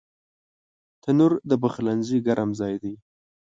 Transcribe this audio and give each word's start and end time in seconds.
تنور 1.01 1.33
د 1.49 1.51
پخلنځي 1.63 2.17
ګرم 2.27 2.49
ځای 2.59 2.75
دی 2.83 2.93